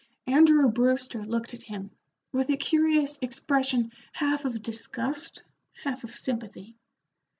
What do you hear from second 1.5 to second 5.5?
at him, with a curious expression half of disgust,